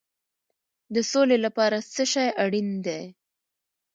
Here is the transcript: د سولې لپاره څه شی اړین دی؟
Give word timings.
د 0.93 0.95
سولې 1.11 1.37
لپاره 1.45 1.77
څه 1.93 2.03
شی 2.13 2.27
اړین 2.43 2.69
دی؟ 2.85 3.01